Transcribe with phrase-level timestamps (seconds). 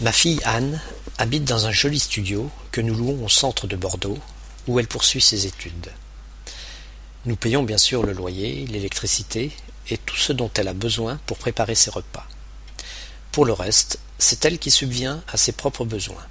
[0.00, 0.80] Ma fille Anne
[1.18, 4.18] habite dans un joli studio que nous louons au centre de Bordeaux,
[4.66, 5.92] où elle poursuit ses études.
[7.26, 9.52] Nous payons bien sûr le loyer, l'électricité
[9.90, 12.26] et tout ce dont elle a besoin pour préparer ses repas.
[13.32, 16.26] Pour le reste, c'est elle qui subvient à ses propres besoins.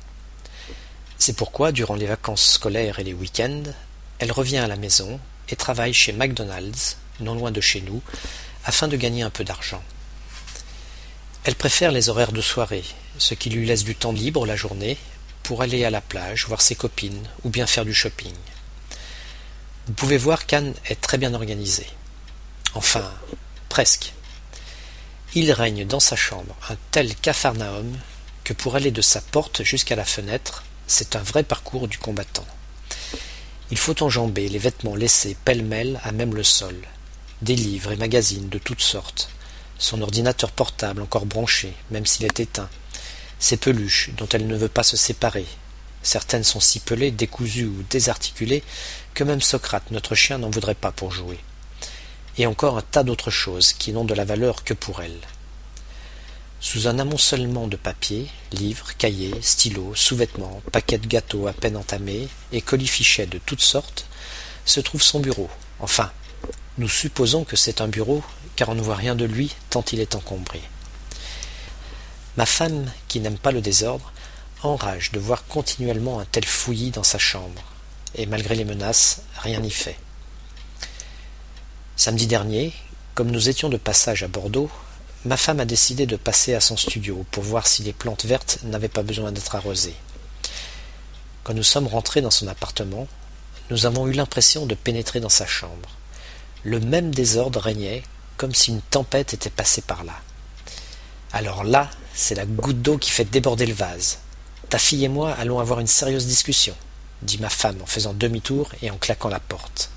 [1.18, 3.64] C'est pourquoi, durant les vacances scolaires et les week-ends,
[4.20, 5.20] elle revient à la maison
[5.50, 8.02] et travaille chez McDonald's, non loin de chez nous,
[8.66, 9.84] afin de gagner un peu d'argent.
[11.48, 12.84] Elle préfère les horaires de soirée,
[13.18, 14.98] ce qui lui laisse du temps libre la journée
[15.44, 18.34] pour aller à la plage, voir ses copines ou bien faire du shopping.
[19.86, 21.88] Vous pouvez voir qu'Anne est très bien organisée.
[22.74, 23.10] Enfin,
[23.70, 24.12] presque.
[25.36, 27.98] Il règne dans sa chambre un tel capharnaüm
[28.44, 32.48] que pour aller de sa porte jusqu'à la fenêtre, c'est un vrai parcours du combattant.
[33.72, 36.76] Il faut enjamber les vêtements laissés pêle-mêle à même le sol,
[37.42, 39.30] des livres et magazines de toutes sortes,
[39.78, 42.70] son ordinateur portable encore branché, même s'il est éteint,
[43.40, 45.46] ses peluches dont elle ne veut pas se séparer.
[46.04, 48.64] Certaines sont si pelées, décousues ou désarticulées
[49.14, 51.40] que même Socrate, notre chien, n'en voudrait pas pour jouer.
[52.38, 55.20] Et encore un tas d'autres choses qui n'ont de la valeur que pour elle.
[56.60, 62.28] Sous un amoncellement de papiers, livres, cahiers, stylos, sous-vêtements, paquets de gâteaux à peine entamés
[62.52, 64.06] et colifichets de toutes sortes,
[64.66, 65.50] se trouve son bureau.
[65.80, 66.12] Enfin,
[66.78, 68.24] nous supposons que c'est un bureau,
[68.56, 70.62] car on ne voit rien de lui tant il est encombré.
[72.38, 74.12] Ma femme, qui n'aime pas le désordre,
[74.62, 77.64] enrage de voir continuellement un tel fouillis dans sa chambre,
[78.16, 79.98] et malgré les menaces, rien n'y fait.
[81.96, 82.74] Samedi dernier,
[83.16, 84.70] comme nous étions de passage à Bordeaux,
[85.26, 88.60] ma femme a décidé de passer à son studio pour voir si les plantes vertes
[88.64, 89.96] n'avaient pas besoin d'être arrosées.
[91.44, 93.08] Quand nous sommes rentrés dans son appartement,
[93.72, 95.90] nous avons eu l'impression de pénétrer dans sa chambre.
[96.68, 98.04] Le même désordre régnait,
[98.36, 100.20] comme si une tempête était passée par là.
[101.32, 104.18] Alors là, c'est la goutte d'eau qui fait déborder le vase.
[104.68, 106.76] Ta fille et moi allons avoir une sérieuse discussion,
[107.22, 109.92] dit ma femme en faisant demi-tour et en claquant la porte.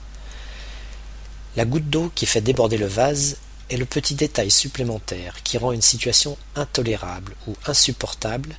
[1.57, 5.73] La goutte d'eau qui fait déborder le vase est le petit détail supplémentaire qui rend
[5.73, 8.55] une situation intolérable ou insupportable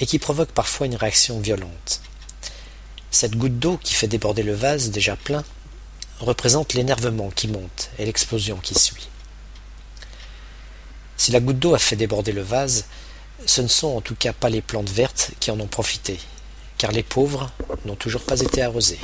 [0.00, 2.00] et qui provoque parfois une réaction violente.
[3.12, 5.44] Cette goutte d'eau qui fait déborder le vase déjà plein
[6.20, 9.08] représente l'énervement qui monte et l'explosion qui suit.
[11.16, 12.86] Si la goutte d'eau a fait déborder le vase,
[13.46, 16.18] ce ne sont en tout cas pas les plantes vertes qui en ont profité,
[16.78, 17.50] car les pauvres
[17.84, 19.00] n'ont toujours pas été arrosées.